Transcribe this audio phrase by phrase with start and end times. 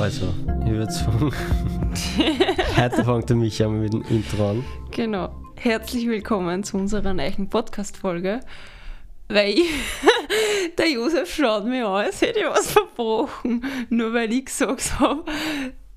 [0.00, 0.32] Also,
[0.64, 1.30] ich würde sagen,
[2.76, 4.64] heute fängt der Micha mit dem Intro an.
[4.92, 5.28] Genau.
[5.56, 8.40] Herzlich willkommen zu unserer neuen Podcast-Folge.
[9.28, 9.68] Weil ich,
[10.78, 13.62] der Josef schaut mir an, als hätte ich was verbrochen.
[13.90, 15.22] Nur weil ich gesagt habe,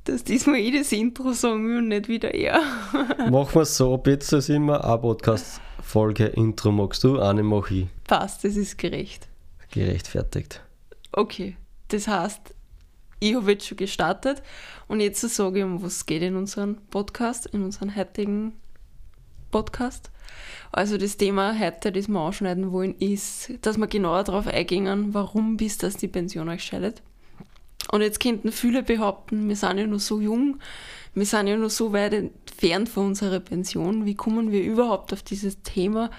[0.04, 2.62] dass diesmal ich das Intro sagen will und nicht wieder er.
[3.32, 7.88] Machen wir es so, bitte ist immer eine Podcast-Folge Intro magst du, eine mache ich.
[8.04, 9.30] Passt, das ist gerecht.
[9.72, 10.62] Gerechtfertigt.
[11.14, 11.56] Okay,
[11.94, 12.54] das heißt,
[13.20, 14.42] ich habe jetzt schon gestartet
[14.88, 18.54] und jetzt sage ich, um was es geht in unserem Podcast, in unserem heutigen
[19.52, 20.12] Podcast.
[20.72, 25.56] Also das Thema heute, das wir anschneiden wollen, ist, dass wir genauer darauf eingehen, warum
[25.56, 27.02] bis das die Pension euch scheidet.
[27.92, 30.60] Und jetzt könnten viele behaupten, wir sind ja noch so jung,
[31.14, 34.06] wir sind ja noch so weit entfernt von unserer Pension.
[34.06, 36.10] Wie kommen wir überhaupt auf dieses Thema,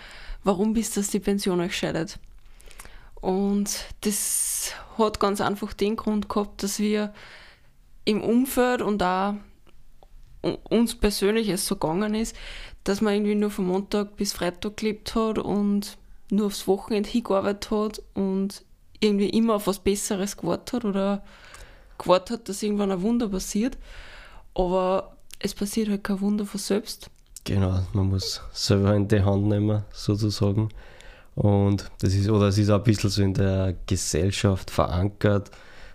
[0.44, 2.18] warum bis das die Pension euch scheidet?
[3.24, 7.14] Und das hat ganz einfach den Grund gehabt, dass wir
[8.04, 9.36] im Umfeld und auch
[10.68, 12.36] uns persönlich es so gegangen ist,
[12.84, 15.96] dass man irgendwie nur von Montag bis Freitag gelebt hat und
[16.30, 18.62] nur aufs Wochenende hingearbeitet hat und
[19.00, 21.24] irgendwie immer auf was Besseres gewartet hat oder
[21.96, 23.78] gewartet hat, dass irgendwann ein Wunder passiert.
[24.54, 27.08] Aber es passiert halt kein Wunder von selbst.
[27.44, 30.68] Genau, man muss selber in die Hand nehmen, sozusagen.
[31.34, 35.50] Und das ist, oder es ist auch ein bisschen so in der Gesellschaft verankert,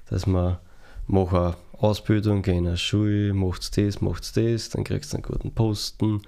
[0.10, 0.58] dass man
[1.08, 5.24] macht eine Ausbildung, geht in eine Schule, macht das, macht das, dann kriegst du einen
[5.24, 6.22] guten Posten,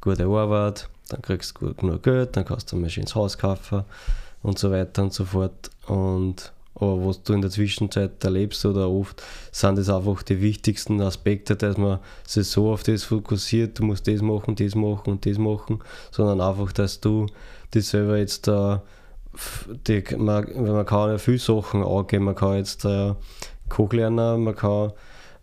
[0.00, 3.84] gute Arbeit, dann kriegst du genug Geld, dann kannst du ein schönes Haus kaufen
[4.42, 5.70] und so weiter und so fort.
[5.86, 11.00] Und aber was du in der Zwischenzeit erlebst oder oft, sind das einfach die wichtigsten
[11.00, 15.24] Aspekte, dass man sich so auf das fokussiert, du musst das machen, das machen und
[15.24, 17.26] das machen, sondern einfach, dass du
[17.74, 18.82] dich selber jetzt da,
[19.86, 23.14] die, man, man kann ja viele Sachen angehen, man kann jetzt äh,
[23.68, 24.92] Koch lernen, man kann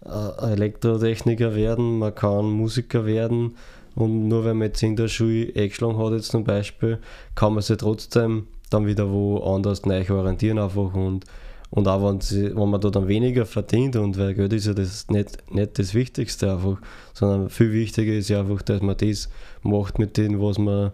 [0.06, 3.56] äh, Elektrotechniker werden, man kann Musiker werden
[3.96, 7.00] und nur wenn man jetzt in der Schule eingeschlagen hat jetzt zum Beispiel,
[7.36, 11.26] kann man sich trotzdem dann wieder woanders neu orientieren einfach und,
[11.70, 14.74] und auch wenn, sie, wenn man da dann weniger verdient und weil Geld ist ja
[14.74, 16.78] das nicht, nicht das Wichtigste einfach,
[17.14, 19.30] sondern viel wichtiger ist ja einfach, dass man das
[19.62, 20.92] macht mit dem, was man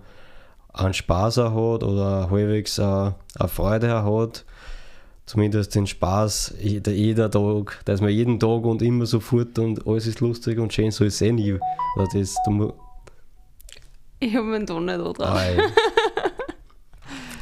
[0.73, 3.15] an Spaß auch hat oder halbwegs eine
[3.47, 4.45] Freude auch hat.
[5.25, 10.07] Zumindest den Spaß jeder, jeder Tag, dass man jeden Tag und immer sofort und alles
[10.07, 11.59] ist lustig und schön, so ist es eh nie.
[11.97, 12.73] Also das, du,
[14.19, 15.19] ich habe meinen Ton nicht da drauf.
[15.19, 15.41] Ah,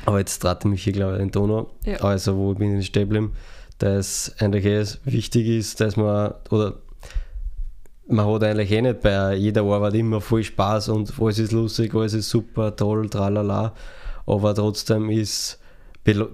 [0.05, 1.71] aber jetzt trate mich hier, glaube ich, den Donau.
[1.85, 1.97] Ja.
[1.97, 3.33] Also, wo bin ich stehen geblieben,
[3.79, 6.75] dass eigentlich eh wichtig ist, dass man, oder
[8.07, 11.93] man hat eigentlich eh nicht bei jeder Arbeit immer voll Spaß und alles ist lustig,
[11.93, 13.73] alles ist super, toll, tralala.
[14.25, 15.59] Aber trotzdem ist,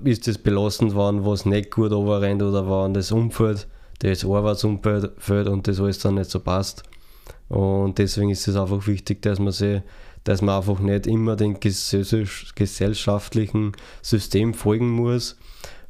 [0.03, 3.67] ist das belastend, wenn was nicht gut rennt oder wenn das Umfeld,
[3.99, 6.83] das Arbeitsumfeld und das alles dann nicht so passt.
[7.49, 9.81] Und deswegen ist es einfach wichtig, dass man sich
[10.23, 15.37] dass man einfach nicht immer dem gesellschaftlichen System folgen muss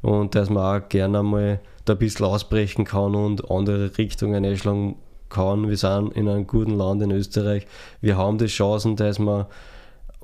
[0.02, 4.96] und dass man auch gerne mal da ein bisschen ausbrechen kann und andere Richtungen einschlagen
[5.34, 5.68] kann.
[5.68, 7.66] Wir sind in einem guten Land in Österreich.
[8.00, 9.46] Wir haben die Chancen, dass man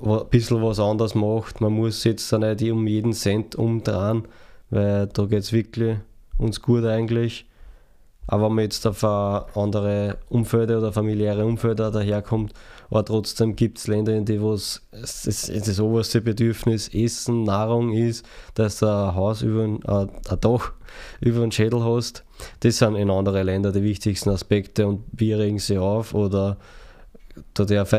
[0.03, 1.61] ein bisschen was anderes macht.
[1.61, 4.23] Man muss jetzt da nicht um jeden Cent umdrehen,
[4.69, 5.97] weil da geht es wirklich
[6.37, 7.45] uns gut eigentlich.
[8.27, 12.53] Aber wenn man jetzt auf andere Umfelder oder familiäre Umfelder daherkommt,
[12.89, 18.79] aber trotzdem gibt es Länder, in denen das, das, oberste Bedürfnis Essen, Nahrung ist, dass
[18.79, 20.09] du ein Haus über ein, ein,
[20.41, 20.73] Dach
[21.21, 22.25] über den Schädel hast.
[22.59, 26.57] Das sind in anderen Ländern die wichtigsten Aspekte und wir regen sie auf oder
[27.53, 27.95] da darf,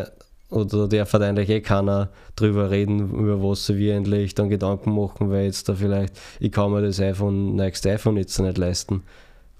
[0.50, 4.94] oder darf halt eigentlich eh keiner drüber reden, über was sie wir endlich dann Gedanken
[4.94, 9.02] machen, weil jetzt da vielleicht, ich kann mir das iPhone, nächste iPhone jetzt nicht leisten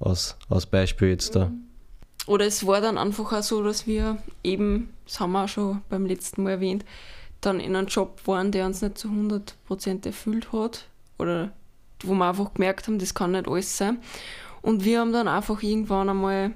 [0.02, 1.50] als, als Beispiel jetzt da.
[2.26, 5.82] Oder es war dann einfach auch so, dass wir eben, das haben wir auch schon
[5.88, 6.84] beim letzten Mal erwähnt,
[7.40, 10.86] dann in einem Job waren, der uns nicht zu 100% erfüllt hat
[11.18, 11.52] oder
[12.04, 13.98] wo wir einfach gemerkt haben, das kann nicht alles sein.
[14.60, 16.52] Und wir haben dann einfach irgendwann einmal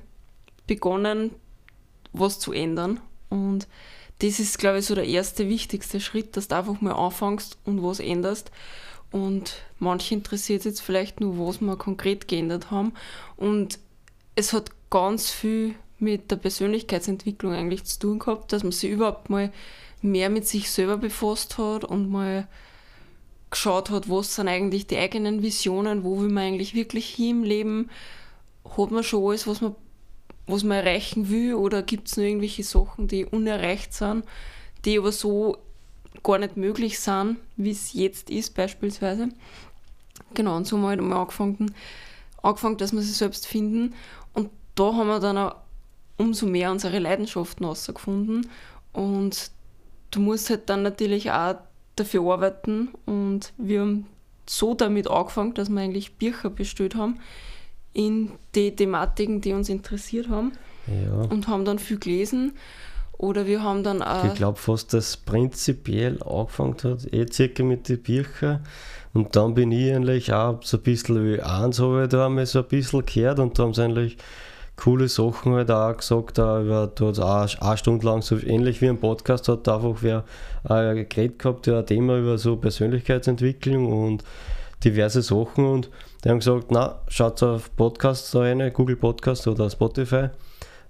[0.67, 1.33] begonnen,
[2.13, 3.01] was zu ändern.
[3.29, 3.67] Und
[4.21, 7.83] das ist, glaube ich, so der erste wichtigste Schritt, dass du einfach mal anfängst und
[7.83, 8.51] was änderst.
[9.11, 12.93] Und manche interessiert jetzt vielleicht nur, was wir konkret geändert haben.
[13.37, 13.79] Und
[14.35, 19.31] es hat ganz viel mit der Persönlichkeitsentwicklung eigentlich zu tun gehabt, dass man sich überhaupt
[19.31, 19.53] mal
[20.03, 22.47] mehr mit sich selber befasst hat und mal
[23.51, 27.45] geschaut hat, was sind eigentlich die eigenen Visionen, wo will man eigentlich wirklich hin im
[27.45, 27.91] Leben,
[28.77, 29.75] hat man schon alles, was man,
[30.47, 34.25] was man erreichen will oder gibt es nur irgendwelche Sachen, die unerreicht sind,
[34.85, 35.57] die aber so
[36.27, 39.29] gar nicht möglich sind, wie es jetzt ist beispielsweise.
[40.35, 41.75] Genau, und so haben wir halt angefangen,
[42.43, 43.95] angefangen, dass wir sie selbst finden.
[44.35, 45.55] Und da haben wir dann auch
[46.17, 48.49] umso mehr unsere Leidenschaften rausgefunden.
[48.93, 49.53] Und
[50.11, 51.57] du musst halt dann natürlich auch
[51.95, 52.89] dafür arbeiten.
[53.05, 54.07] Und wir haben
[54.47, 57.21] so damit angefangen, dass wir eigentlich Bücher bestellt haben
[57.93, 60.53] in die Thematiken, die uns interessiert haben.
[60.89, 61.23] Ja.
[61.31, 62.53] Und haben dann viel gelesen.
[63.19, 64.25] Oder wir haben dann auch.
[64.25, 68.65] Ich glaube fast, dass prinzipiell angefangen hat, eh circa mit den Büchern.
[69.15, 72.45] Und dann bin ich eigentlich auch so ein bisschen wie eins, habe ich da einmal
[72.45, 74.19] so ein bisschen gehört und da haben sie eigentlich
[74.77, 76.37] coole Sachen halt auch gesagt.
[76.37, 80.25] Da hat auch eine Stunde lang, so ähnlich wie ein Podcast, hat einfach wer
[80.69, 84.23] äh, geredet gehabt, ja, ein Thema über so Persönlichkeitsentwicklung und
[84.85, 85.65] diverse Sachen.
[85.65, 85.91] Und
[86.23, 90.29] die haben gesagt, na, schaut auf Podcasts da rein, Google Podcast oder Spotify.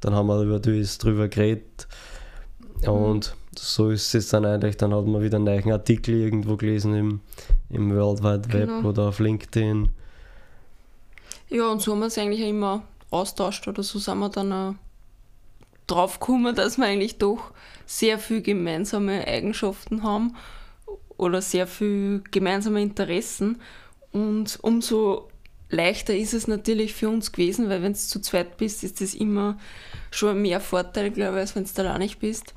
[0.00, 1.86] Dann haben wir über das drüber geredet.
[2.86, 6.94] Und so ist es dann eigentlich, dann hat man wieder einen neuen Artikel irgendwo gelesen
[6.94, 7.20] im,
[7.68, 8.88] im World Wide Web genau.
[8.88, 9.90] oder auf LinkedIn.
[11.50, 14.74] Ja, und so haben wir es eigentlich immer austauscht oder so sind wir dann auch
[15.86, 17.50] drauf gekommen, dass wir eigentlich doch
[17.86, 20.36] sehr viel gemeinsame Eigenschaften haben
[21.20, 23.60] oder sehr viel gemeinsame Interessen.
[24.10, 25.28] Und umso
[25.68, 29.14] leichter ist es natürlich für uns gewesen, weil wenn du zu zweit bist, ist das
[29.14, 29.58] immer
[30.10, 32.54] schon mehr Vorteil, glaube ich, als wenn du nicht bist.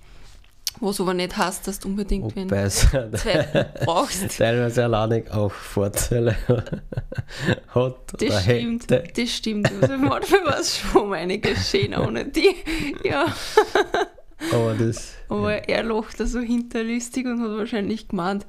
[0.79, 4.37] Was aber nicht heißt, dass du unbedingt wenn du zwei brauchst.
[4.37, 6.35] Teilweise alleine auch Vorteile
[7.67, 7.95] hat.
[8.19, 9.21] Das stimmt, hätte.
[9.21, 9.71] das stimmt.
[9.71, 12.55] Also manchmal war es schon einiges schöner ohne die.
[13.03, 13.27] Ja.
[14.51, 15.77] Aber, das, Aber ja.
[15.77, 18.45] er lacht da so hinterlistig und hat wahrscheinlich gemeint,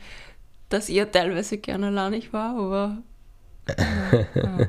[0.68, 2.98] dass er teilweise gerne alleinig war, aber.
[3.68, 4.58] Ja,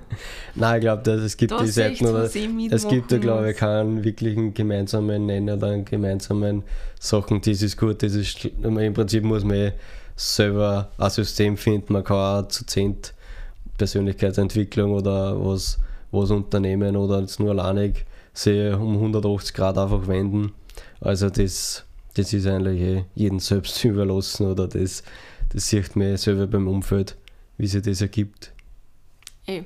[0.56, 4.54] Nein, ich glaube, es gibt die Seiten oder es gibt da glaube ich keinen wirklichen
[4.54, 6.63] gemeinsamen Nenner oder gemeinsamen
[6.98, 9.71] Sachen, das ist gut, das ist im Prinzip muss man eh
[10.16, 13.13] selber ein System finden, man kann auch zu zehnt
[13.78, 15.78] Persönlichkeitsentwicklung oder was,
[16.12, 20.54] was unternehmen oder jetzt nur alleinig sich um 180 Grad einfach wenden
[21.06, 21.86] also das,
[22.16, 25.04] das ist eigentlich eh jedem selbst überlassen oder das,
[25.50, 27.16] das sieht man selber beim Umfeld,
[27.57, 28.52] wie sich das ergibt.
[29.46, 29.60] Ey.
[29.60, 29.63] Eh.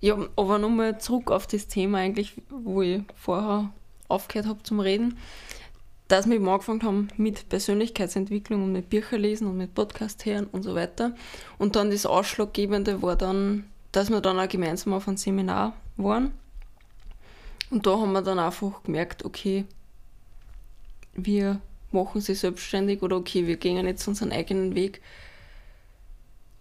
[0.00, 3.72] Ja, aber nochmal zurück auf das Thema eigentlich, wo ich vorher
[4.08, 5.16] aufgehört habe zum Reden,
[6.08, 10.64] dass wir angefangen haben mit Persönlichkeitsentwicklung und mit Bücher lesen und mit Podcast hören und
[10.64, 11.14] so weiter.
[11.56, 16.32] Und dann das Ausschlaggebende war dann, dass wir dann auch gemeinsam auf einem Seminar waren.
[17.70, 19.66] Und da haben wir dann einfach gemerkt, okay,
[21.14, 25.00] wir machen sie selbstständig oder okay, wir gehen jetzt unseren eigenen Weg.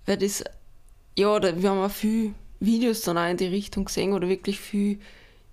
[0.06, 0.44] Weil das,
[1.18, 5.00] ja, wir haben auch viele Videos dann auch in die Richtung gesehen oder wirklich viel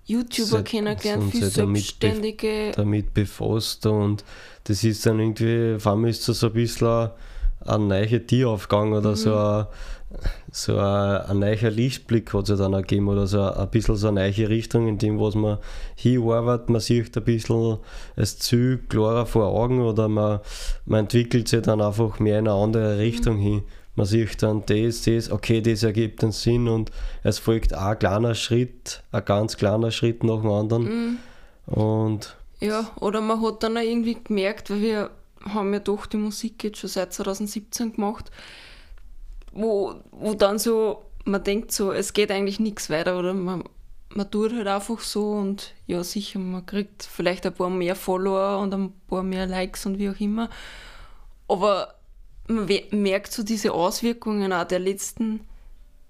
[0.05, 2.71] YouTuber Seit, kennengelernt, viel Selbstständige.
[2.71, 4.23] Damit, damit befasst und
[4.63, 7.09] das ist dann irgendwie, vor allem ist das so ein bisschen
[7.65, 9.15] ein neuer Tieraufgang oder mhm.
[9.15, 9.65] so ein
[10.51, 14.21] so ein, ein neuer Lichtblick hat es dann gegeben oder so ein, bisschen so eine
[14.21, 15.59] neue Richtung, in dem, was man
[15.95, 16.69] hinarbeitet.
[16.69, 17.77] Man sieht ein bisschen
[18.15, 20.39] das Ziel klarer vor Augen oder man,
[20.85, 23.41] man entwickelt sich dann einfach mehr in eine andere Richtung mhm.
[23.41, 23.63] hin.
[23.95, 26.89] Man sieht dann das, das, okay, das ergibt einen Sinn und
[27.23, 30.83] es folgt ein kleiner Schritt, ein ganz kleiner Schritt nach dem anderen.
[30.83, 31.17] Mhm.
[31.67, 35.09] Und ja, oder man hat dann auch irgendwie gemerkt, weil wir
[35.45, 38.31] haben ja doch die Musik jetzt schon seit 2017 gemacht,
[39.51, 43.63] wo, wo dann so, man denkt so, es geht eigentlich nichts weiter oder man,
[44.13, 48.59] man tut halt einfach so und ja, sicher, man kriegt vielleicht ein paar mehr Follower
[48.59, 50.49] und ein paar mehr Likes und wie auch immer.
[51.47, 51.95] Aber
[52.47, 55.41] man merkt so diese Auswirkungen auch der letzten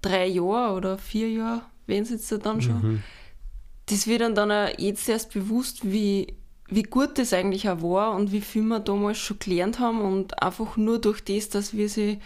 [0.02, 2.82] drei Jahre oder vier Jahre, wenn es jetzt dann schon.
[2.82, 3.02] Mhm.
[3.86, 6.34] Das wird dann, dann auch jetzt erst bewusst, wie,
[6.70, 10.42] wie gut das eigentlich auch war und wie viel wir damals schon gelernt haben und
[10.42, 12.18] einfach nur durch das, dass wir sie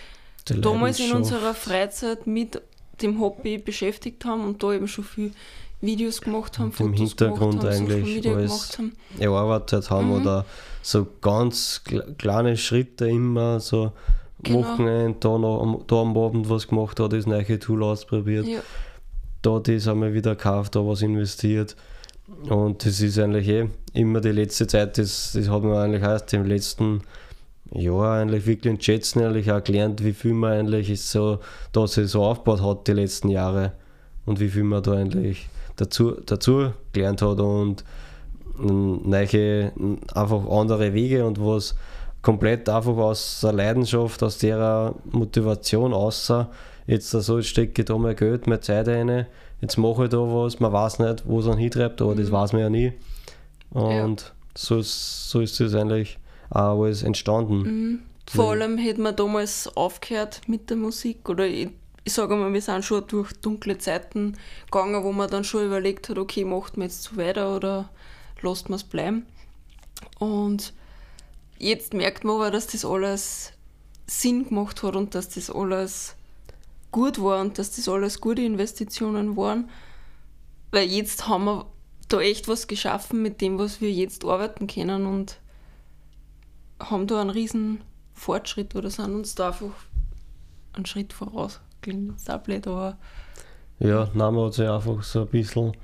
[0.44, 2.60] damals in unserer Freizeit mit
[3.02, 5.32] dem Hobby beschäftigt haben und da eben schon viel
[5.80, 8.92] Videos gemacht haben, Im Hintergrund gemacht haben, eigentlich Media alles gemacht haben.
[9.18, 10.20] erarbeitet haben Mhm.
[10.20, 10.44] oder
[10.82, 13.92] so ganz kle- kleine Schritte immer, so
[14.42, 14.58] Genau.
[14.60, 18.60] Wochenende, da, noch, am- da am Abend was gemacht, da das neue Tool ausprobiert, Ja,
[19.42, 21.74] da das einmal wieder gekauft, da was investiert.
[22.50, 26.32] Und das ist eigentlich eh immer die letzte Zeit, das, das hat man eigentlich erst
[26.34, 27.02] im letzten
[27.72, 31.38] Jahr eigentlich wirklich in Schätzen eigentlich auch gelernt, wie viel man eigentlich ist so,
[31.72, 33.72] da sich so aufgebaut hat die letzten Jahre
[34.26, 37.84] und wie viel man da eigentlich dazu, dazu gelernt hat und
[38.58, 39.72] mm, neue,
[40.14, 41.74] einfach andere Wege und was
[42.22, 46.50] komplett einfach aus der Leidenschaft, aus der Motivation außer
[46.86, 49.26] jetzt so, stecke ich da mein Geld, meine Zeit rein,
[49.60, 52.32] jetzt mache ich da was, man weiß nicht, wo es dann hintreibt, aber das Mhm.
[52.32, 52.92] weiß man ja nie.
[53.74, 56.18] Und so, ist, so ist es eigentlich
[56.50, 57.62] auch alles entstanden.
[57.62, 58.02] mhm.
[58.26, 61.68] Vor allem hätten wir damals aufgehört mit der Musik oder ich,
[62.04, 66.08] ich sage mal, wir sind schon durch dunkle Zeiten gegangen, wo man dann schon überlegt
[66.08, 67.90] hat, okay, macht man jetzt so weiter oder
[68.40, 69.26] lasst man es bleiben.
[70.18, 70.72] Und
[71.58, 73.52] jetzt merkt man aber, dass das alles
[74.06, 76.16] Sinn gemacht hat und dass das alles
[76.92, 79.68] gut war und dass das alles gute Investitionen waren.
[80.70, 81.66] Weil jetzt haben wir
[82.08, 85.38] da echt was geschaffen mit dem, was wir jetzt arbeiten können und
[86.80, 87.80] haben da einen riesen
[88.12, 89.72] Fortschritt oder sind uns da einfach
[90.72, 91.60] einen Schritt voraus.
[91.82, 92.96] Klingt jetzt auch blöd, aber
[93.78, 95.76] Ja, nein, man hat sich einfach so ein bisschen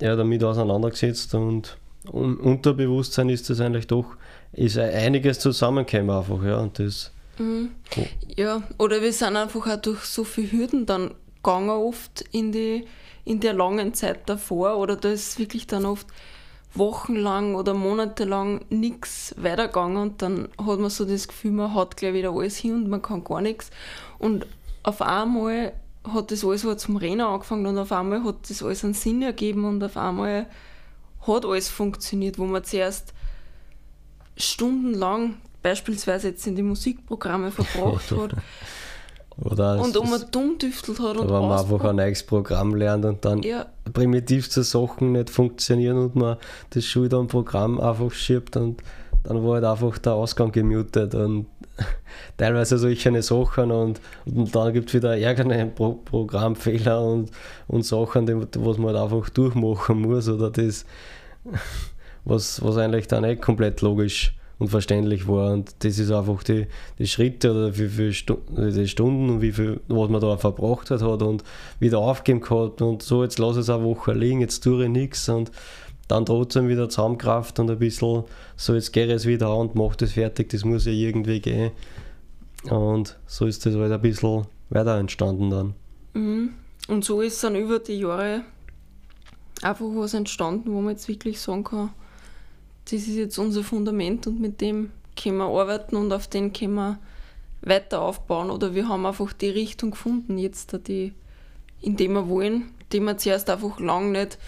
[0.00, 1.78] ja, damit auseinandergesetzt und
[2.10, 4.16] un Unterbewusstsein ist das eigentlich doch,
[4.52, 7.70] ist einiges zusammengekommen einfach, ja, und das, mhm.
[7.96, 8.06] Oh.
[8.36, 12.86] ja, oder wir sind einfach auch durch so viele Hürden dann gegangen oft in die
[13.24, 16.06] in der langen Zeit davor oder da ist wirklich dann oft
[16.74, 22.14] wochenlang oder monatelang nichts weitergegangen und dann hat man so das Gefühl, man hat gleich
[22.14, 23.70] wieder alles hin und man kann gar nichts.
[24.18, 24.46] Und
[24.82, 25.72] auf einmal
[26.04, 29.22] hat das alles wieder zum Rennen angefangen und auf einmal hat das alles einen Sinn
[29.22, 30.46] ergeben und auf einmal
[31.26, 33.12] hat alles funktioniert, wo man zuerst
[34.36, 38.34] stundenlang beispielsweise jetzt in die Musikprogramme verbracht hat
[39.38, 43.04] oder und um man dumm düftelt hat und wenn man einfach ein neues Programm lernt
[43.04, 46.36] und dann ja, primitivste Sachen nicht funktionieren und man
[46.70, 48.82] das Schuld am Programm einfach schiebt und
[49.24, 51.46] dann war halt einfach der Ausgang gemutet und
[52.36, 57.30] teilweise solche Sachen und, und dann gibt es wieder irgendeinen Pro Programmfehler und,
[57.68, 60.84] und Sachen, die, was man halt einfach durchmachen muss oder das,
[62.24, 66.68] was, was eigentlich dann nicht komplett logisch und verständlich war und das ist einfach die,
[66.98, 70.90] die Schritte oder wie viele Stu die Stunden und wie viel, was man da verbracht
[70.92, 71.42] hat, hat und
[71.80, 74.88] wieder aufgeben gehabt und so, jetzt lasse ich es eine Woche liegen, jetzt tue ich
[74.88, 75.50] nichts und
[76.06, 78.22] dann trotzdem wieder Zusammenkraft und ein bisschen
[78.54, 81.40] so, jetzt gehe ich es wieder an und mache das fertig, das muss ja irgendwie
[81.40, 81.72] gehen.
[82.70, 85.74] Und so ist das halt ein bisschen weiter entstanden dann.
[86.14, 86.50] Mhm.
[86.86, 88.42] Und so ist dann über die Jahre
[89.62, 91.90] einfach was entstanden, wo man jetzt wirklich sagen kann,
[92.84, 96.74] das ist jetzt unser Fundament und mit dem können wir arbeiten und auf den können
[96.74, 96.98] wir
[97.62, 98.50] weiter aufbauen.
[98.50, 101.12] Oder wir haben einfach die Richtung gefunden, jetzt, die,
[101.80, 104.38] in dem wir wollen, die wir zuerst einfach lang nicht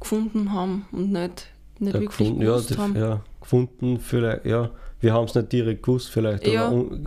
[0.00, 1.46] gefunden haben und nicht,
[1.78, 2.96] nicht Ja, wirklich gefunden, ja, das, haben.
[2.96, 4.70] ja, gefunden, vielleicht, ja,
[5.00, 6.66] wir haben es nicht direkt gewusst, vielleicht, Ja.
[6.68, 7.06] aber un,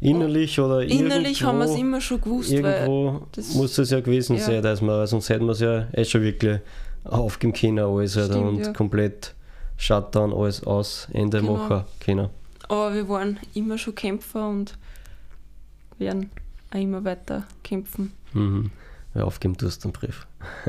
[0.00, 3.90] innerlich oder Innerlich irgendwo, haben wir es immer schon gewusst, weil Irgendwo das- muss es
[3.90, 4.42] ja gewesen ja.
[4.44, 6.60] sein, dass man, sonst hätten wir es ja eh schon wirklich
[7.04, 8.34] aufgeben können, alles Stimmt,
[8.66, 9.34] und komplett
[9.82, 11.56] Shutdown, alles aus, Ende Genau.
[11.56, 12.28] machen können.
[12.68, 14.78] Aber wir waren immer schon Kämpfer und
[15.98, 16.30] werden
[16.70, 18.12] auch immer weiter kämpfen.
[18.32, 18.70] Mhm.
[19.14, 20.26] Ja, aufgeben tust du den Brief.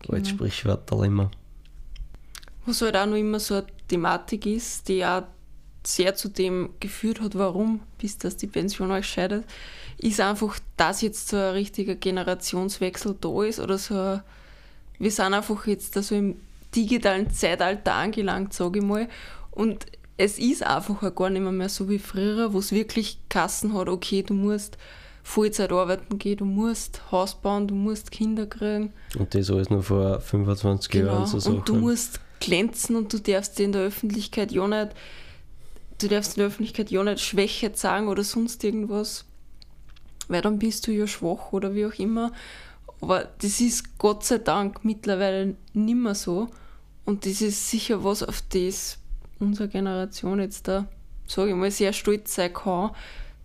[0.00, 0.18] Genau.
[0.18, 1.30] Als Sprichwörter immer.
[2.66, 5.22] Was halt auch noch immer so eine Thematik ist, die auch
[5.82, 9.46] sehr zu dem geführt hat, warum, bis dass die Pension euch scheidet,
[9.96, 14.20] ist einfach, dass jetzt so ein richtiger Generationswechsel da ist oder so
[14.98, 16.36] wir sind einfach jetzt da so im
[16.74, 19.08] digitalen Zeitalter angelangt, sage ich mal.
[19.50, 23.74] Und es ist einfach auch gar nicht mehr, so wie früher, wo es wirklich Kassen
[23.74, 24.78] hat, okay, du musst
[25.22, 28.92] Vollzeit arbeiten gehen, du musst Haus bauen, du musst Kinder kriegen.
[29.18, 31.12] Und das alles nur vor 25 Genau.
[31.12, 31.80] Jahren so und du Sachen.
[31.80, 34.90] musst glänzen und du darfst in der Öffentlichkeit ja nicht,
[35.98, 39.24] du darfst in der Öffentlichkeit ja nicht Schwäche zeigen oder sonst irgendwas,
[40.28, 42.32] weil dann bist du ja schwach oder wie auch immer.
[43.00, 46.48] Aber das ist Gott sei Dank mittlerweile nicht mehr so.
[47.04, 48.98] Und das ist sicher was, auf das
[49.38, 50.86] unsere Generation jetzt da,
[51.26, 52.90] sage ich mal, sehr stolz sein kann,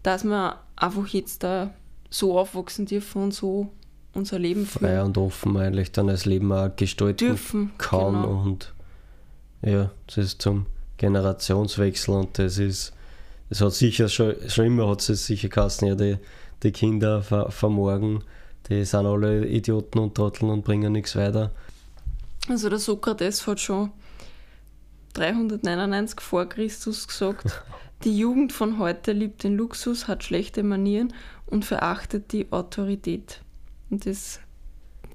[0.04, 1.74] dass wir einfach jetzt da
[2.10, 3.70] so aufwachsen dürfen und so
[4.13, 7.72] unser Leben frei führen und offen eigentlich dann das Leben auch gestalten dürfen.
[7.78, 8.42] kann Genau.
[8.42, 8.74] und
[9.62, 10.66] ja, das ist zum
[10.98, 12.94] Generationswechsel und das ist,
[13.50, 16.18] es hat sicher schon, schon immer hat es sicher geheißen, ja, die,
[16.63, 18.24] die Kinder von, von morgen
[18.70, 21.51] die sind alle Idioten und Trotteln und bringen nichts weiter.
[22.50, 23.91] Also der Sokrates hat schon
[25.13, 27.63] 399 vor Christus gesagt,
[28.03, 31.13] die Jugend von heute liebt den Luxus, hat schlechte Manieren
[31.46, 33.41] und verachtet die Autorität.
[33.89, 34.39] Und das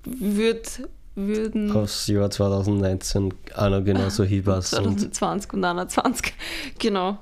[0.05, 4.87] wird, würden Aufs Jahr 2019 auch noch genauso hinpassen.
[4.87, 6.35] Und, 2020 und 2021,
[6.79, 7.19] genau.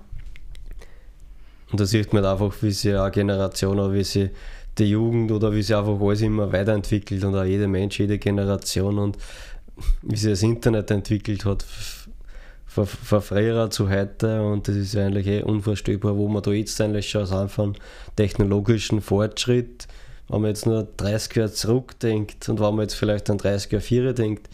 [1.70, 4.30] und da sieht man einfach, wie sich eine Generation oder wie sich
[4.78, 8.98] die Jugend oder wie sich einfach alles immer weiterentwickelt und auch jeder Mensch, jede Generation
[8.98, 9.18] und
[10.02, 11.64] wie sich das Internet entwickelt hat
[12.72, 16.80] von, von früher zu heute und das ist eigentlich eh unvorstellbar, wo man da jetzt
[16.80, 17.76] eigentlich schon sind von
[18.16, 19.86] technologischen Fortschritt,
[20.28, 23.82] wenn man jetzt nur 30 Jahre zurückdenkt und wenn man jetzt vielleicht an 30 Jahre
[23.82, 24.48] 4 denkt,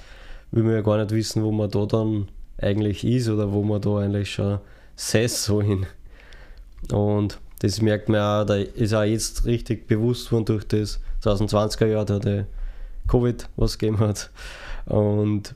[0.51, 3.81] will man ja gar nicht wissen, wo man da dann eigentlich ist oder wo man
[3.81, 4.59] da eigentlich schon
[4.97, 5.87] sess so hin.
[6.91, 11.87] Und das merkt man auch, da ist auch jetzt richtig bewusst worden durch das 2020er
[11.87, 12.47] Jahr, da der
[13.09, 14.31] Covid was gegeben hat.
[14.89, 15.55] Und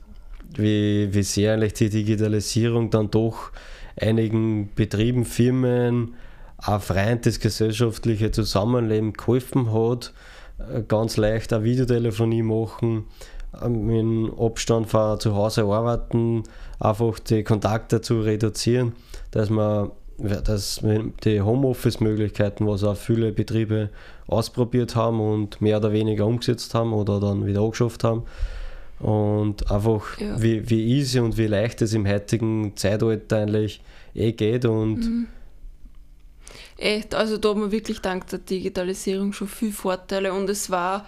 [0.55, 3.51] wie, wie sehr eigentlich die Digitalisierung dann doch
[3.99, 6.15] einigen Betrieben, Firmen,
[6.57, 10.13] auch rein das gesellschaftliche Zusammenleben geholfen hat.
[10.59, 13.05] Äh, ganz leicht eine Videotelefonie machen,
[13.67, 16.43] mit Abstand von zu Hause arbeiten,
[16.79, 18.93] einfach die Kontakte zu reduzieren,
[19.31, 20.79] dass man dass
[21.23, 23.89] die Homeoffice-Möglichkeiten, was auch viele Betriebe
[24.27, 28.23] ausprobiert haben und mehr oder weniger umgesetzt haben oder dann wieder angeschafft haben,
[28.99, 30.41] und einfach, ja.
[30.41, 33.81] wie, wie easy und wie leicht es im heutigen Zeitalter eigentlich
[34.13, 34.65] eh geht.
[34.65, 35.27] Und mhm.
[36.77, 41.05] Echt, also da hat man wirklich dank der Digitalisierung schon viele Vorteile und es war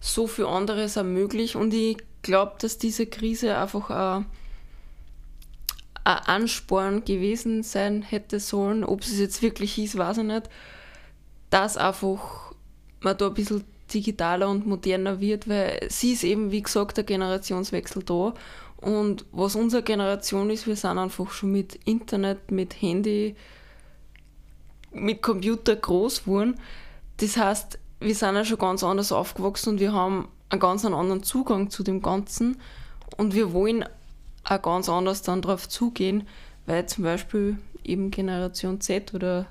[0.00, 1.56] so viel anderes auch möglich.
[1.56, 4.26] Und ich glaube, dass diese Krise einfach ein,
[6.04, 8.84] ein Ansporn gewesen sein hätte sollen.
[8.84, 10.50] Ob es jetzt wirklich ist, weiß ich nicht.
[11.50, 12.52] Dass einfach
[13.00, 17.04] man da ein bisschen digitaler und moderner wird, weil sie ist eben, wie gesagt, der
[17.04, 18.34] Generationswechsel da.
[18.76, 23.34] Und was unsere Generation ist, wir sind einfach schon mit Internet, mit Handy,
[24.92, 26.60] mit Computer groß geworden.
[27.18, 31.22] Das heißt, wir sind ja schon ganz anders aufgewachsen und wir haben einen ganz anderen
[31.22, 32.60] Zugang zu dem Ganzen.
[33.16, 33.84] Und wir wollen
[34.44, 36.26] auch ganz anders dann darauf zugehen,
[36.66, 39.46] weil zum Beispiel eben Generation Z oder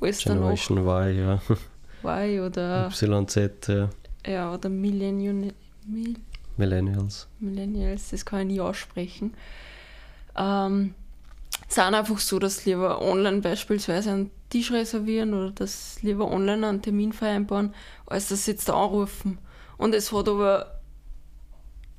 [0.00, 1.40] alles Generation Y, ja.
[2.04, 3.90] Y oder YZ, ja.
[4.26, 5.50] Ja, oder Millennium,
[5.86, 6.16] Mil
[6.56, 7.26] Millennials.
[7.40, 9.34] Millennials, das kann ich nicht aussprechen.
[10.36, 10.94] Ähm,
[11.68, 16.82] sind einfach so, dass lieber online beispielsweise einen Tisch reservieren oder dass lieber online einen
[16.82, 17.74] Termin vereinbaren,
[18.06, 19.38] als dass sie jetzt da anrufen.
[19.78, 20.80] Und es hat aber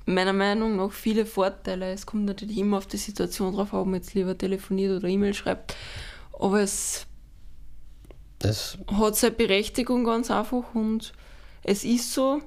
[0.06, 1.92] meiner Meinung nach viele Vorteile.
[1.92, 5.34] Es kommt natürlich immer auf die Situation drauf, ob man jetzt lieber telefoniert oder E-Mail
[5.34, 5.76] schreibt.
[6.40, 7.08] Aber es
[8.44, 11.14] das hat seine Berechtigung ganz einfach und
[11.64, 12.42] es ist so.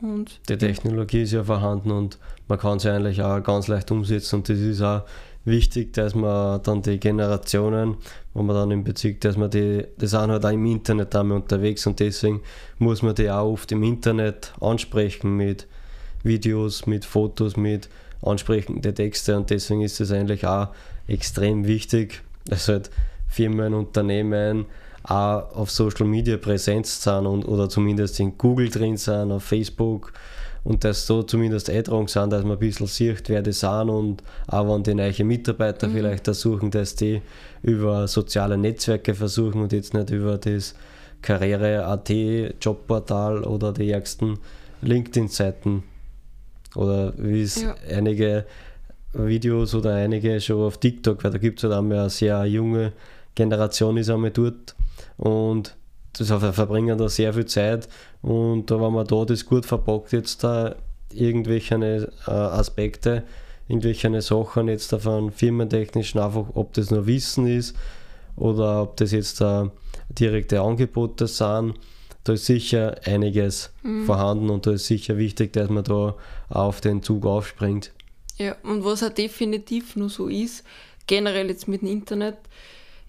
[0.00, 4.36] Und die Technologie ist ja vorhanden und man kann sie eigentlich auch ganz leicht umsetzen
[4.36, 5.02] und das ist auch
[5.44, 7.96] wichtig, dass man dann die Generationen,
[8.32, 11.38] wo man dann im Bezug, dass man die, das sind halt auch im Internet einmal
[11.38, 12.42] unterwegs und deswegen
[12.78, 15.66] muss man die auch oft im Internet ansprechen mit
[16.22, 17.88] Videos, mit Fotos, mit
[18.22, 20.68] ansprechenden Texte und deswegen ist es eigentlich auch
[21.08, 22.90] extrem wichtig, dass halt
[23.28, 24.66] Firmen, Unternehmen
[25.04, 30.12] auch auf Social Media präsent sind und, oder zumindest in Google drin sind, auf Facebook
[30.64, 34.22] und dass so zumindest Eintragungen sind, dass man ein bisschen sieht, wer das sind und
[34.48, 35.92] auch wenn die neue Mitarbeiter mhm.
[35.92, 37.22] vielleicht versuchen, dass die
[37.62, 40.74] über soziale Netzwerke versuchen und jetzt nicht über das
[41.22, 42.10] Karriere.at
[42.60, 44.38] Jobportal oder die ärgsten
[44.82, 45.84] LinkedIn-Seiten
[46.76, 47.74] oder wie es ja.
[47.90, 48.44] einige
[49.14, 52.92] Videos oder einige schon auf TikTok, weil da gibt es halt einmal eine sehr junge
[53.38, 54.74] Generation ist einmal dort
[55.16, 55.76] und
[56.12, 57.88] das verbringen da sehr viel Zeit
[58.20, 60.74] und da, wenn man da das gut verpackt, jetzt da
[61.12, 61.76] irgendwelche
[62.26, 63.22] äh, Aspekte,
[63.68, 67.76] irgendwelche Sachen jetzt davon firmentechnischen, einfach ob das nur Wissen ist
[68.34, 69.70] oder ob das jetzt da
[70.08, 71.74] direkte Angebote sind,
[72.24, 74.04] da ist sicher einiges mhm.
[74.04, 76.16] vorhanden und da ist sicher wichtig, dass man da
[76.48, 77.92] auf den Zug aufspringt.
[78.36, 80.64] Ja, und was auch definitiv nur so ist,
[81.06, 82.36] generell jetzt mit dem Internet,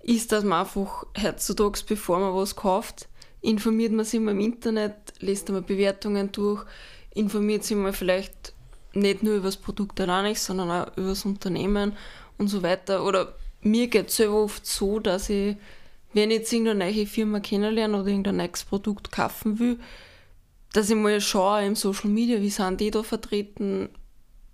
[0.04, 3.08] ist, dass man einfach heutzutage, bevor man was kauft,
[3.42, 6.66] informiert man sich mal im Internet, liest mal Bewertungen durch,
[7.14, 8.54] informiert sich mal vielleicht
[8.94, 11.94] nicht nur über das Produkt allein, sondern auch über das Unternehmen
[12.38, 13.06] und so weiter.
[13.06, 15.56] Oder mir geht es selber oft so, dass ich,
[16.14, 19.80] wenn ich jetzt irgendeine neue Firma kennenlerne oder irgendein neues Produkt kaufen will,
[20.74, 23.90] dass ich mal schaue im Social Media, wie sind die da vertreten,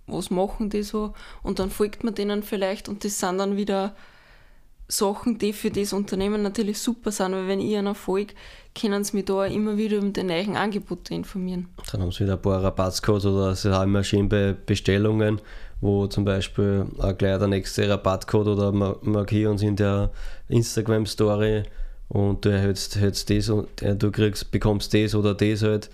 [0.06, 3.94] was machen die so und dann folgt man denen vielleicht und das sind dann wieder
[4.88, 8.34] Sachen, die für das Unternehmen natürlich super sind, weil wenn ich einen Erfolg,
[8.78, 11.68] können sie mich da immer wieder um die neuen Angebote informieren.
[11.90, 15.40] Dann haben sie wieder ein paar Rabattcodes oder sie haben immer schön bei Bestellungen,
[15.80, 20.10] wo zum Beispiel auch gleich der nächste Rabattcode oder man markiert uns in der
[20.48, 21.64] Instagram-Story
[22.08, 25.90] und du erhältst, erhältst das und du kriegst, bekommst das oder das halt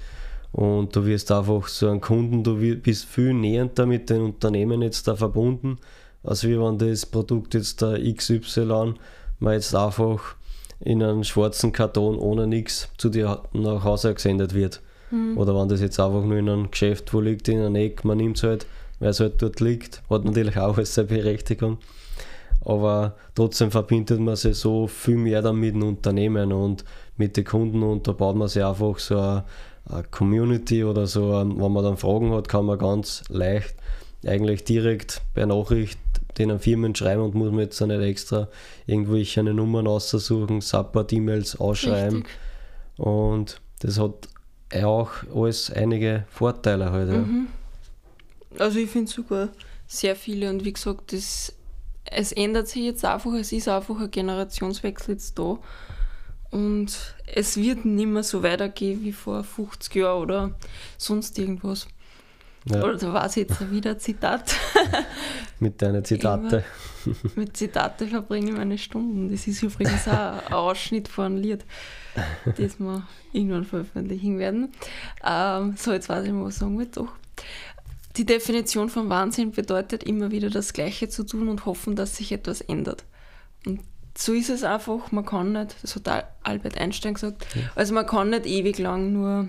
[0.53, 5.09] und du wirst einfach so ein Kunden, du bist viel näher mit den Unternehmen jetzt
[5.09, 5.79] da verbunden,
[6.25, 8.95] als wie wenn das Produkt jetzt der XY
[9.39, 10.37] man jetzt einfach
[10.81, 14.81] in einen schwarzen Karton ohne nichts zu dir nach Hause gesendet wird.
[15.11, 15.39] Mhm.
[15.39, 18.19] Oder wenn das jetzt einfach nur in einem Geschäft wo liegt, in einem Eck, man
[18.19, 18.67] nimmt es halt,
[18.99, 21.79] weil es halt dort liegt, hat natürlich auch seine Berechtigung.
[22.65, 26.85] Aber trotzdem verbindet man sich so viel mehr dann mit dem Unternehmen und
[27.17, 29.45] mit den Kunden und da baut man sich einfach so eine,
[29.89, 33.75] eine Community oder so, wenn man dann Fragen hat, kann man ganz leicht
[34.25, 35.99] eigentlich direkt per Nachricht
[36.39, 38.49] den Firmen schreiben und muss man jetzt nicht extra
[38.87, 42.23] irgendwelche Nummern aussuchen, Support-E-Mails ausschreiben.
[42.23, 42.37] Richtig.
[42.97, 44.29] Und das hat
[44.83, 47.11] auch alles einige Vorteile halt.
[47.11, 47.49] Mhm.
[48.59, 49.49] Also ich finde sogar
[49.87, 51.53] sehr viele und wie gesagt, das,
[52.05, 55.59] es ändert sich jetzt einfach, es ist einfach ein Generationswechsel jetzt da.
[56.51, 60.55] Und es wird nicht mehr so weitergehen wie vor 50 Jahren oder
[60.99, 61.87] sonst irgendwas.
[62.65, 62.83] Ja.
[62.83, 64.55] Oder da war es jetzt wieder Zitat.
[65.61, 66.65] mit deinen Zitate.
[67.35, 69.31] mit Zitate verbringe ich meine Stunden.
[69.31, 71.65] Das ist übrigens auch ein Ausschnitt von einem Lied,
[72.45, 74.73] das wir irgendwann veröffentlichen werden.
[75.27, 77.09] Ähm, so, jetzt weiß ich mal, was sagen wir doch.
[78.17, 82.31] Die Definition von Wahnsinn bedeutet immer wieder das Gleiche zu tun und hoffen, dass sich
[82.31, 83.05] etwas ändert.
[83.67, 83.81] Und
[84.17, 87.63] so ist es einfach, man kann nicht, das hat Albert Einstein gesagt, ja.
[87.75, 89.49] also man kann nicht ewig lang nur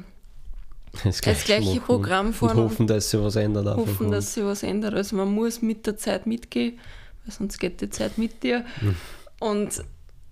[1.04, 2.58] das gleiche, das gleiche Programm fahren.
[2.58, 3.66] Und hoffen, dass sich was ändert.
[3.66, 4.94] Hoffen, dass sich was ändert.
[4.94, 6.80] Also man muss mit der Zeit mitgehen,
[7.24, 8.66] weil sonst geht die Zeit mit dir.
[8.82, 8.96] Mhm.
[9.40, 9.84] Und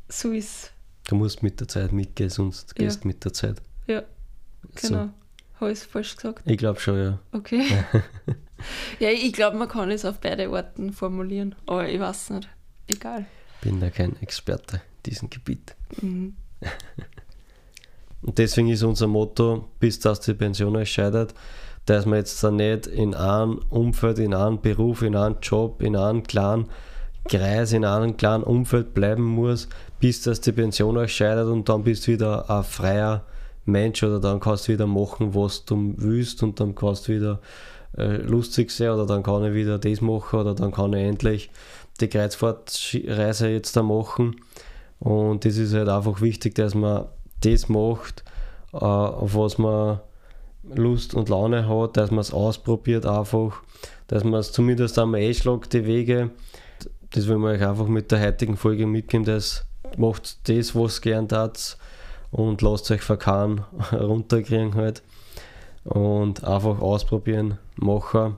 [0.08, 0.72] so ist
[1.08, 2.86] Du musst mit der Zeit mitgehen, sonst ja.
[2.86, 3.62] gehst du mit der Zeit.
[3.88, 4.04] Ja,
[4.76, 5.06] genau.
[5.06, 5.10] So.
[5.60, 6.44] Habe ich es falsch gesagt?
[6.46, 7.20] Ich glaube schon, ja.
[7.32, 7.64] Okay.
[9.00, 12.50] ja, ich glaube, man kann es auf beide Orten formulieren, aber ich weiß nicht.
[12.88, 13.26] Egal.
[13.62, 15.76] Bin da kein Experte in diesem Gebiet.
[16.02, 16.36] Mhm.
[18.22, 21.34] Und deswegen ist unser Motto, bis dass die Pension euch scheidet,
[21.86, 25.96] dass man jetzt da nicht in einem Umfeld, in einem Beruf, in einem Job, in
[25.96, 26.68] einem kleinen
[27.28, 29.68] Kreis, in einem kleinen Umfeld bleiben muss,
[30.00, 33.24] bis dass die Pension euch scheidet und dann bist du wieder ein freier
[33.66, 37.40] Mensch oder dann kannst du wieder machen, was du willst und dann kannst du wieder
[37.98, 41.52] äh, lustig sein oder dann kann ich wieder das machen oder dann kann ich endlich
[42.00, 44.38] die Kreuzfahrtreise jetzt da machen.
[45.00, 47.06] Und das ist halt einfach wichtig, dass man
[47.42, 48.24] das macht,
[48.74, 50.00] äh, auf was man
[50.64, 53.62] Lust und Laune hat, dass man es ausprobiert einfach,
[54.08, 56.32] dass man es zumindest einmal einschlägt, die Wege.
[57.12, 59.66] Das will man euch einfach mit der heutigen Folge mitgeben, dass
[59.98, 61.78] macht das, was gern tat
[62.32, 65.02] und lasst euch verkauen, runterkriegen halt
[65.84, 68.38] und einfach ausprobieren, machen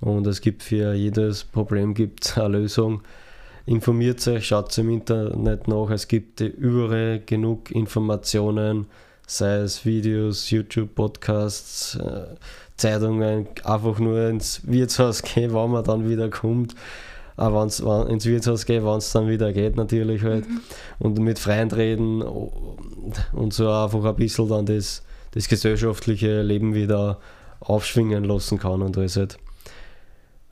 [0.00, 3.02] und es gibt für jedes Problem gibt eine Lösung
[3.66, 8.86] informiert euch, schaut im Internet nach, es gibt überall genug Informationen,
[9.26, 12.36] sei es Videos, YouTube, Podcasts, äh,
[12.76, 16.74] Zeitungen, einfach nur ins Wirtshaus gehen, wann man dann wieder kommt.
[17.36, 20.48] Auch wenn's, wenn, ins Wirtshaus gehen, wenn es dann wieder geht, natürlich halt.
[20.48, 20.60] Mhm.
[21.00, 25.02] Und mit Freien reden und so einfach ein bisschen dann das,
[25.32, 27.18] das gesellschaftliche Leben wieder
[27.60, 29.38] aufschwingen lassen kann und alles halt.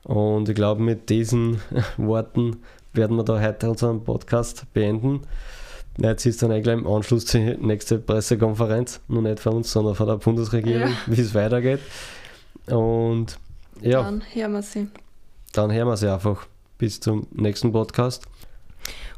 [0.02, 1.60] Und ich glaube, mit diesen
[1.96, 2.56] Worten
[2.94, 5.22] werden wir da heute unseren Podcast beenden.
[5.98, 10.08] Jetzt ist dann eigentlich im Anschluss die nächste Pressekonferenz, nur nicht von uns, sondern von
[10.08, 10.96] der Bundesregierung, ja.
[11.06, 11.80] wie es weitergeht.
[12.66, 13.38] Und
[13.80, 14.02] ja.
[14.02, 14.88] Dann hören wir sie.
[15.52, 16.46] Dann hören wir sie einfach.
[16.78, 18.24] Bis zum nächsten Podcast.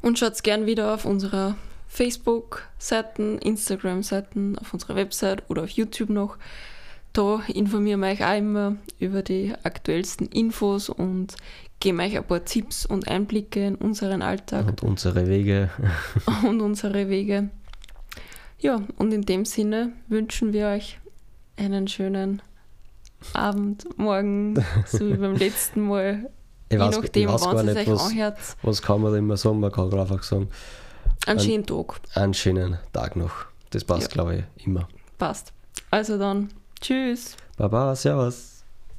[0.02, 1.56] Und schaut gern wieder auf unserer
[1.88, 6.36] Facebook-Seiten, Instagram-Seiten, auf unserer Website oder auf YouTube noch.
[7.14, 11.34] Da informieren wir euch auch immer über die aktuellsten Infos und
[11.80, 14.66] geben euch ein paar Tipps und Einblicke in unseren Alltag.
[14.66, 15.70] Und unsere Wege.
[16.46, 17.50] und unsere Wege.
[18.58, 20.98] Ja, und in dem Sinne wünschen wir euch
[21.56, 22.42] einen schönen
[23.32, 24.54] Abend, Morgen,
[24.86, 26.30] so wie beim letzten Mal.
[26.68, 28.38] Ich Je weiß, nachdem, wann es euch was, anhört.
[28.62, 29.60] Was kann man immer sagen?
[29.60, 30.48] Man kann einfach sagen.
[31.24, 32.00] Einen schönen Tag.
[32.14, 33.30] Einen schönen Tag noch.
[33.70, 34.08] Das passt, ja.
[34.08, 34.88] glaube ich, immer.
[35.16, 35.52] Passt.
[35.92, 36.48] Also dann,
[36.80, 37.36] tschüss.
[37.56, 38.55] Baba, servus.